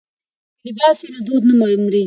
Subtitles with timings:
[0.61, 1.99] که لباس وي نو دود نه مري.